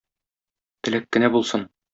[0.87, 1.71] Теләк кенә булсын.